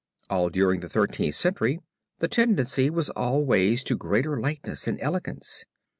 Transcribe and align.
All 0.31 0.49
during 0.49 0.79
the 0.79 0.89
Thirteenth 0.89 1.35
Century 1.35 1.77
the 2.17 2.27
tendency 2.27 2.89
was 2.89 3.11
always 3.11 3.83
to 3.83 3.95
greater 3.95 4.39
lightness 4.39 4.87
and 4.87 4.99
elegance. 4.99 5.63